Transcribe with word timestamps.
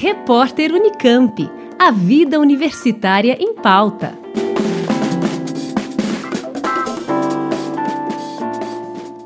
Repórter 0.00 0.72
Unicamp. 0.72 1.50
A 1.76 1.90
vida 1.90 2.38
universitária 2.38 3.36
em 3.40 3.52
pauta. 3.52 4.16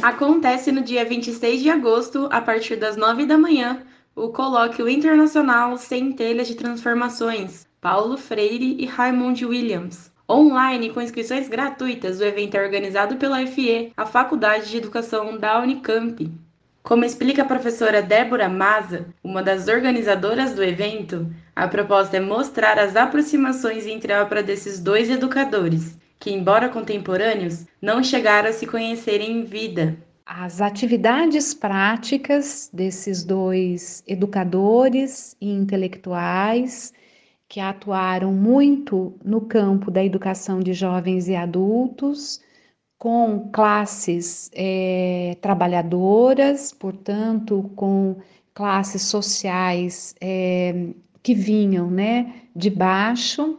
Acontece 0.00 0.70
no 0.70 0.80
dia 0.80 1.04
26 1.04 1.60
de 1.60 1.68
agosto, 1.68 2.28
a 2.30 2.40
partir 2.40 2.76
das 2.76 2.96
9 2.96 3.26
da 3.26 3.36
manhã, 3.36 3.82
o 4.14 4.28
colóquio 4.28 4.88
internacional 4.88 5.76
Centelhas 5.76 6.46
de 6.46 6.54
Transformações, 6.54 7.66
Paulo 7.80 8.16
Freire 8.16 8.76
e 8.78 8.86
Raymond 8.86 9.44
Williams. 9.44 10.12
Online, 10.30 10.90
com 10.90 11.00
inscrições 11.00 11.48
gratuitas, 11.48 12.20
o 12.20 12.24
evento 12.24 12.54
é 12.54 12.62
organizado 12.62 13.16
pela 13.16 13.44
FE, 13.44 13.92
a 13.96 14.06
Faculdade 14.06 14.70
de 14.70 14.76
Educação 14.76 15.36
da 15.36 15.58
Unicamp. 15.58 16.30
Como 16.82 17.04
explica 17.04 17.42
a 17.42 17.46
professora 17.46 18.00
Débora 18.00 18.48
Maza, 18.48 19.06
uma 19.22 19.42
das 19.42 19.68
organizadoras 19.68 20.54
do 20.54 20.64
evento, 20.64 21.30
a 21.54 21.68
proposta 21.68 22.16
é 22.16 22.20
mostrar 22.20 22.78
as 22.78 22.96
aproximações 22.96 23.86
entre 23.86 24.12
a 24.12 24.22
obra 24.22 24.42
desses 24.42 24.80
dois 24.80 25.10
educadores, 25.10 25.98
que, 26.18 26.30
embora 26.30 26.70
contemporâneos, 26.70 27.66
não 27.82 28.02
chegaram 28.02 28.48
a 28.48 28.52
se 28.52 28.66
conhecerem 28.66 29.40
em 29.40 29.44
vida. 29.44 29.96
As 30.24 30.60
atividades 30.60 31.52
práticas 31.52 32.70
desses 32.72 33.24
dois 33.24 34.02
educadores 34.06 35.36
e 35.40 35.50
intelectuais 35.50 36.94
que 37.48 37.60
atuaram 37.60 38.32
muito 38.32 39.14
no 39.24 39.40
campo 39.40 39.90
da 39.90 40.04
educação 40.04 40.60
de 40.60 40.72
jovens 40.72 41.28
e 41.28 41.34
adultos, 41.34 42.40
com 43.00 43.48
classes 43.50 44.50
é, 44.54 45.34
trabalhadoras, 45.40 46.70
portanto, 46.70 47.70
com 47.74 48.16
classes 48.52 49.00
sociais 49.04 50.14
é, 50.20 50.88
que 51.22 51.34
vinham 51.34 51.90
né, 51.90 52.30
de 52.54 52.68
baixo 52.68 53.58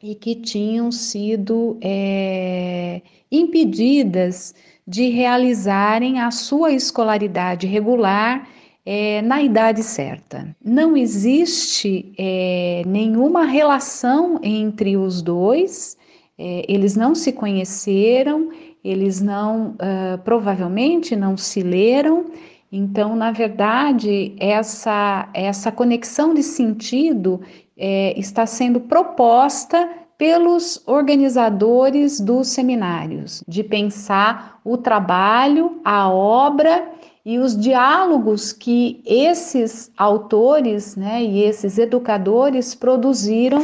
e 0.00 0.14
que 0.14 0.36
tinham 0.36 0.92
sido 0.92 1.76
é, 1.80 3.02
impedidas 3.32 4.54
de 4.86 5.10
realizarem 5.10 6.20
a 6.20 6.30
sua 6.30 6.70
escolaridade 6.70 7.66
regular 7.66 8.48
é, 8.86 9.22
na 9.22 9.42
idade 9.42 9.82
certa. 9.82 10.54
Não 10.64 10.96
existe 10.96 12.12
é, 12.16 12.84
nenhuma 12.86 13.44
relação 13.44 14.38
entre 14.40 14.96
os 14.96 15.20
dois 15.20 15.96
é, 16.44 16.64
eles 16.66 16.96
não 16.96 17.14
se 17.14 17.30
conheceram, 17.30 18.50
eles 18.82 19.20
não, 19.20 19.76
uh, 19.76 20.18
provavelmente 20.24 21.14
não 21.14 21.36
se 21.36 21.62
leram, 21.62 22.24
então, 22.72 23.14
na 23.14 23.30
verdade, 23.30 24.34
essa, 24.40 25.28
essa 25.32 25.70
conexão 25.70 26.34
de 26.34 26.42
sentido 26.42 27.40
é, 27.76 28.18
está 28.18 28.44
sendo 28.44 28.80
proposta 28.80 29.88
pelos 30.18 30.82
organizadores 30.86 32.18
dos 32.18 32.48
seminários, 32.48 33.44
de 33.46 33.62
pensar 33.62 34.58
o 34.64 34.76
trabalho, 34.76 35.80
a 35.84 36.08
obra 36.08 36.88
e 37.24 37.38
os 37.38 37.56
diálogos 37.56 38.52
que 38.52 39.00
esses 39.06 39.92
autores 39.96 40.96
né, 40.96 41.22
e 41.22 41.42
esses 41.42 41.78
educadores 41.78 42.74
produziram 42.74 43.62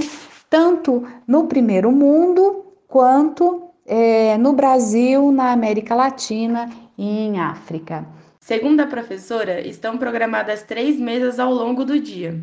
tanto 0.48 1.04
no 1.26 1.46
primeiro 1.46 1.90
mundo 1.90 2.67
quanto 2.88 3.70
é, 3.86 4.36
no 4.38 4.54
Brasil, 4.54 5.30
na 5.30 5.52
América 5.52 5.94
Latina 5.94 6.68
e 6.96 7.06
em 7.06 7.38
África. 7.38 8.04
Segundo 8.40 8.80
a 8.80 8.86
professora, 8.86 9.60
estão 9.60 9.98
programadas 9.98 10.62
três 10.62 10.98
mesas 10.98 11.38
ao 11.38 11.52
longo 11.52 11.84
do 11.84 12.00
dia. 12.00 12.42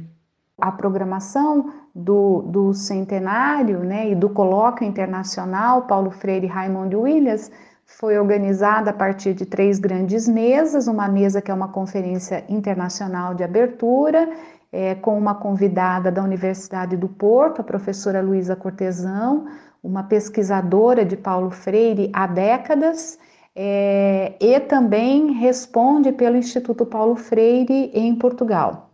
A 0.62 0.72
programação 0.72 1.74
do, 1.94 2.44
do 2.44 2.74
centenário 2.74 3.80
né, 3.80 4.12
e 4.12 4.16
do 4.16 4.30
colóquio 4.30 4.88
internacional 4.88 5.82
Paulo 5.82 6.12
Freire 6.12 6.46
e 6.46 6.50
Raymond 6.50 6.96
Williams 6.96 7.52
foi 7.86 8.18
organizada 8.18 8.92
a 8.92 8.94
partir 8.94 9.34
de 9.34 9.46
três 9.46 9.80
grandes 9.80 10.28
mesas, 10.28 10.88
uma 10.88 11.08
mesa 11.08 11.42
que 11.42 11.52
é 11.52 11.54
uma 11.54 11.68
conferência 11.68 12.44
internacional 12.50 13.34
de 13.34 13.44
abertura, 13.44 14.30
é, 14.76 14.94
com 14.94 15.18
uma 15.18 15.34
convidada 15.34 16.12
da 16.12 16.22
Universidade 16.22 16.98
do 16.98 17.08
Porto, 17.08 17.62
a 17.62 17.64
professora 17.64 18.22
Luísa 18.22 18.58
Cortesão, 18.58 19.46
uma 19.82 20.04
pesquisadora 20.04 21.06
de 21.06 21.16
Paulo 21.16 21.50
Freire 21.50 22.10
há 22.12 22.28
décadas, 22.28 23.18
é, 23.56 24.34
e 24.38 24.60
também 24.60 25.32
responde 25.32 26.12
pelo 26.12 26.36
Instituto 26.36 26.86
Paulo 26.86 27.16
Freire 27.16 27.90
em 27.94 28.14
Portugal. 28.16 28.90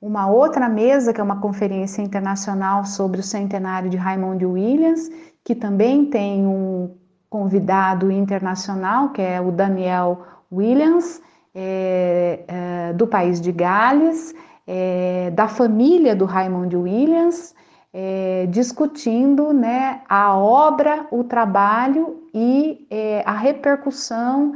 Uma 0.00 0.30
outra 0.30 0.68
mesa, 0.68 1.12
que 1.12 1.20
é 1.20 1.24
uma 1.24 1.40
conferência 1.40 2.02
internacional 2.02 2.84
sobre 2.84 3.18
o 3.18 3.24
centenário 3.24 3.90
de 3.90 3.96
Raymond 3.96 4.46
Williams, 4.46 5.10
que 5.42 5.56
também 5.56 6.04
tem 6.04 6.46
um 6.46 6.94
convidado 7.28 8.12
internacional, 8.12 9.08
que 9.08 9.22
é 9.22 9.40
o 9.40 9.50
Daniel 9.50 10.22
Williams, 10.52 11.20
é, 11.52 12.44
é, 12.46 12.92
do 12.92 13.08
país 13.08 13.40
de 13.40 13.50
Gales, 13.50 14.32
é, 14.66 15.30
da 15.30 15.48
família 15.48 16.16
do 16.16 16.24
Raymond 16.24 16.76
Williams, 16.76 17.54
é, 17.92 18.46
discutindo 18.50 19.52
né, 19.52 20.02
a 20.08 20.36
obra, 20.36 21.06
o 21.10 21.24
trabalho 21.24 22.22
e 22.34 22.86
é, 22.90 23.22
a 23.24 23.32
repercussão 23.32 24.52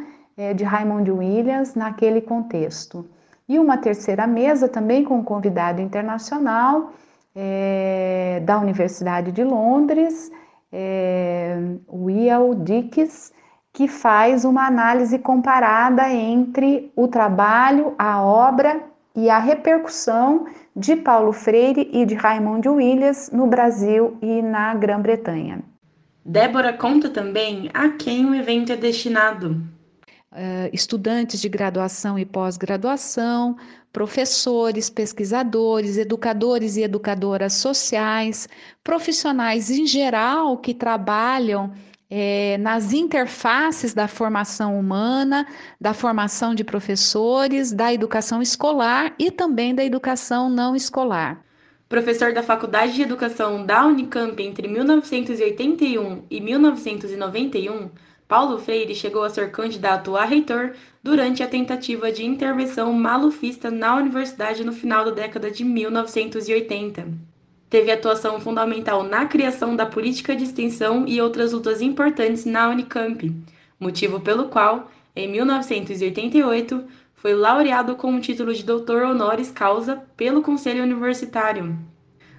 de 0.56 0.64
Raymond 0.64 1.10
Williams 1.10 1.74
naquele 1.74 2.22
contexto. 2.22 3.04
E 3.46 3.58
uma 3.58 3.76
terceira 3.76 4.26
mesa, 4.26 4.68
também 4.68 5.04
com 5.04 5.18
um 5.18 5.22
convidado 5.22 5.82
internacional 5.82 6.92
da 8.46 8.58
Universidade 8.58 9.32
de 9.32 9.44
Londres, 9.44 10.32
é, 10.72 11.58
Will 11.92 12.54
Dicks, 12.54 13.32
que 13.72 13.86
faz 13.86 14.44
uma 14.44 14.66
análise 14.66 15.18
comparada 15.18 16.10
entre 16.10 16.92
o 16.96 17.06
trabalho, 17.08 17.94
a 17.98 18.22
obra 18.22 18.89
e 19.14 19.28
a 19.28 19.38
repercussão 19.38 20.46
de 20.74 20.96
Paulo 20.96 21.32
Freire 21.32 21.90
e 21.92 22.04
de 22.06 22.14
Raymond 22.14 22.68
Williams 22.68 23.30
no 23.32 23.46
Brasil 23.46 24.16
e 24.22 24.40
na 24.42 24.74
Grã-Bretanha. 24.74 25.62
Débora 26.24 26.72
conta 26.72 27.08
também 27.08 27.70
a 27.74 27.88
quem 27.90 28.26
o 28.26 28.34
evento 28.34 28.72
é 28.72 28.76
destinado. 28.76 29.62
Uh, 30.32 30.70
estudantes 30.72 31.40
de 31.40 31.48
graduação 31.48 32.16
e 32.16 32.24
pós-graduação, 32.24 33.56
professores, 33.92 34.88
pesquisadores, 34.88 35.96
educadores 35.96 36.76
e 36.76 36.82
educadoras 36.82 37.54
sociais, 37.54 38.48
profissionais 38.84 39.70
em 39.70 39.84
geral 39.86 40.56
que 40.58 40.72
trabalham 40.72 41.72
é, 42.10 42.58
nas 42.58 42.92
interfaces 42.92 43.94
da 43.94 44.08
formação 44.08 44.78
humana, 44.78 45.46
da 45.80 45.94
formação 45.94 46.54
de 46.54 46.64
professores, 46.64 47.72
da 47.72 47.94
educação 47.94 48.42
escolar 48.42 49.14
e 49.18 49.30
também 49.30 49.74
da 49.74 49.84
educação 49.84 50.50
não 50.50 50.74
escolar. 50.74 51.40
Professor 51.88 52.32
da 52.32 52.42
Faculdade 52.42 52.94
de 52.94 53.02
Educação 53.02 53.64
da 53.64 53.86
Unicamp 53.86 54.40
entre 54.42 54.66
1981 54.66 56.24
e 56.30 56.40
1991, 56.40 57.90
Paulo 58.28 58.58
Freire 58.58 58.94
chegou 58.94 59.24
a 59.24 59.30
ser 59.30 59.50
candidato 59.50 60.16
a 60.16 60.24
reitor 60.24 60.72
durante 61.02 61.42
a 61.42 61.48
tentativa 61.48 62.12
de 62.12 62.24
intervenção 62.24 62.92
malufista 62.92 63.70
na 63.70 63.96
universidade 63.96 64.62
no 64.62 64.72
final 64.72 65.04
da 65.04 65.10
década 65.10 65.50
de 65.50 65.64
1980 65.64 67.29
teve 67.70 67.92
atuação 67.92 68.40
fundamental 68.40 69.04
na 69.04 69.26
criação 69.26 69.76
da 69.76 69.86
política 69.86 70.34
de 70.34 70.42
extensão 70.42 71.06
e 71.06 71.20
outras 71.20 71.52
lutas 71.52 71.80
importantes 71.80 72.44
na 72.44 72.68
Unicamp, 72.68 73.32
motivo 73.78 74.18
pelo 74.18 74.48
qual, 74.48 74.90
em 75.14 75.30
1988, 75.30 76.84
foi 77.14 77.32
laureado 77.32 77.94
com 77.94 78.14
o 78.14 78.20
título 78.20 78.52
de 78.52 78.64
doutor 78.64 79.04
honoris 79.04 79.52
causa 79.52 80.02
pelo 80.16 80.42
Conselho 80.42 80.82
Universitário. 80.82 81.78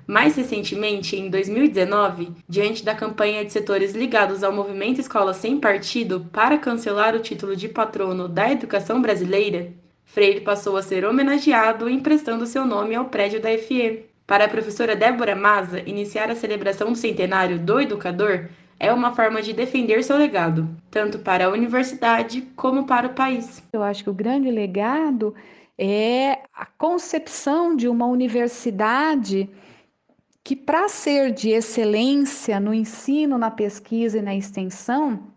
Mais 0.06 0.36
recentemente, 0.36 1.16
em 1.16 1.30
2019, 1.30 2.32
diante 2.50 2.84
da 2.84 2.94
campanha 2.94 3.46
de 3.46 3.54
setores 3.54 3.94
ligados 3.94 4.44
ao 4.44 4.52
movimento 4.52 5.00
Escola 5.00 5.34
Sem 5.34 5.58
Partido 5.58 6.28
para 6.34 6.58
cancelar 6.58 7.16
o 7.16 7.20
título 7.20 7.56
de 7.56 7.70
patrono 7.70 8.28
da 8.28 8.52
educação 8.52 9.02
brasileira, 9.02 9.72
Freire 10.04 10.42
passou 10.42 10.76
a 10.76 10.82
ser 10.82 11.06
homenageado 11.06 11.90
emprestando 11.90 12.46
seu 12.46 12.66
nome 12.66 12.96
ao 12.96 13.06
prédio 13.06 13.40
da 13.40 13.58
FE. 13.58 14.11
Para 14.32 14.46
a 14.46 14.48
professora 14.48 14.96
Débora 14.96 15.36
Maza, 15.36 15.82
iniciar 15.82 16.32
a 16.32 16.36
celebração 16.36 16.94
do 16.94 16.98
centenário 16.98 17.60
do 17.60 17.82
educador 17.82 18.48
é 18.80 18.94
uma 18.94 19.14
forma 19.14 19.42
de 19.42 19.52
defender 19.52 20.02
seu 20.06 20.16
legado, 20.16 20.70
tanto 20.90 21.20
para 21.20 21.48
a 21.48 21.50
universidade 21.50 22.40
como 22.56 22.86
para 22.86 23.08
o 23.08 23.14
país. 23.14 23.62
Eu 23.74 23.84
acho 23.84 24.06
que 24.06 24.10
o 24.10 24.14
grande 24.14 24.50
legado 24.50 25.36
é 25.78 26.44
a 26.54 26.66
concepção 26.66 27.76
de 27.76 27.90
uma 27.90 28.06
universidade 28.06 29.50
que, 30.42 30.56
para 30.56 30.88
ser 30.88 31.34
de 31.34 31.50
excelência 31.50 32.58
no 32.58 32.74
ensino, 32.74 33.38
na 33.38 33.52
pesquisa 33.52 34.20
e 34.20 34.22
na 34.22 34.34
extensão, 34.34 35.28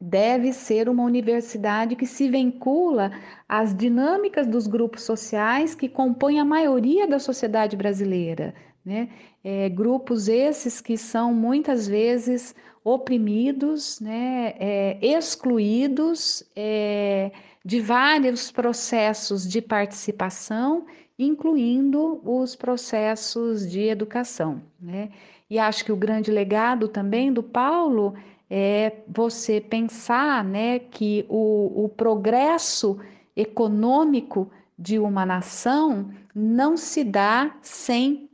deve 0.00 0.52
ser 0.52 0.88
uma 0.88 1.02
universidade 1.02 1.96
que 1.96 2.06
se 2.06 2.28
vincula 2.28 3.10
às 3.48 3.74
dinâmicas 3.74 4.46
dos 4.46 4.66
grupos 4.66 5.02
sociais 5.02 5.74
que 5.74 5.88
compõem 5.88 6.40
a 6.40 6.44
maioria 6.44 7.06
da 7.06 7.18
sociedade 7.18 7.76
brasileira. 7.76 8.54
Né? 8.84 9.08
É, 9.42 9.68
grupos 9.68 10.28
esses 10.28 10.80
que 10.80 10.98
são 10.98 11.32
muitas 11.32 11.88
vezes 11.88 12.54
oprimidos, 12.84 13.98
né? 13.98 14.54
É, 14.58 14.98
excluídos 15.00 16.44
é, 16.54 17.32
de 17.64 17.80
vários 17.80 18.52
processos 18.52 19.48
de 19.48 19.62
participação, 19.62 20.84
incluindo 21.18 22.20
os 22.22 22.54
processos 22.54 23.66
de 23.68 23.80
educação. 23.80 24.60
Né? 24.78 25.08
E 25.48 25.58
acho 25.58 25.82
que 25.82 25.92
o 25.92 25.96
grande 25.96 26.30
legado 26.30 26.88
também 26.88 27.32
do 27.32 27.42
Paulo 27.42 28.14
é 28.56 29.02
você 29.08 29.60
pensar 29.60 30.44
né, 30.44 30.78
que 30.78 31.26
o, 31.28 31.86
o 31.86 31.88
progresso 31.88 33.00
econômico 33.34 34.48
de 34.78 34.96
uma 34.96 35.26
nação 35.26 36.08
não 36.32 36.76
se 36.76 37.02
dá 37.02 37.56
sem 37.60 38.30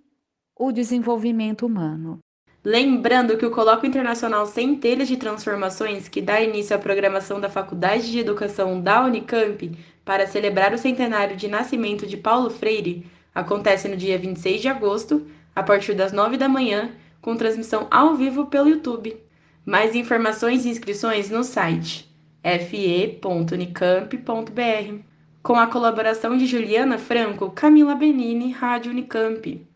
o 0.55 0.73
desenvolvimento 0.73 1.65
humano. 1.65 2.19
Lembrando 2.63 3.39
que 3.39 3.47
o 3.47 3.51
Colóquio 3.51 3.89
Internacional 3.89 4.45
Centelhas 4.45 5.09
de 5.09 5.17
Transformações, 5.17 6.07
que 6.07 6.21
dá 6.21 6.39
início 6.39 6.77
à 6.77 6.79
programação 6.79 7.41
da 7.41 7.49
Faculdade 7.49 8.13
de 8.13 8.19
Educação 8.19 8.79
da 8.79 9.03
Unicamp 9.03 9.73
para 10.05 10.27
celebrar 10.27 10.75
o 10.75 10.79
centenário 10.79 11.35
de 11.35 11.49
nascimento 11.49 12.07
de 12.07 12.19
Paulo 12.19 12.51
Freire, 12.51 13.07
acontece 13.35 13.89
no 13.89 13.97
dia 13.97 14.19
26 14.19 14.61
de 14.61 14.69
agosto, 14.69 15.27
a 15.57 15.63
partir 15.63 15.95
das 15.95 16.13
9 16.13 16.37
da 16.37 16.47
manhã, 16.47 16.91
com 17.23 17.35
transmissão 17.39 17.87
ao 17.91 18.15
vivo 18.17 18.45
pelo 18.45 18.69
YouTube. 18.69 19.30
Mais 19.65 19.95
informações 19.95 20.65
e 20.65 20.69
inscrições 20.69 21.31
no 21.31 21.45
site 21.45 22.11
fe.unicamp.br. 22.43 25.05
Com 25.43 25.55
a 25.55 25.67
colaboração 25.67 26.37
de 26.37 26.45
Juliana 26.47 26.99
Franco, 26.99 27.51
Camila 27.51 27.95
Benini, 27.95 28.53
Rádio 28.53 28.93
Unicamp. 28.93 29.67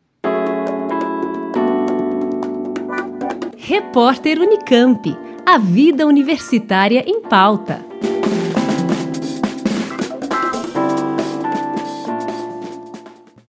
Repórter 3.56 4.38
Unicamp. 4.40 5.16
A 5.46 5.58
vida 5.58 6.06
universitária 6.06 7.04
em 7.06 7.22
pauta. 7.22 7.84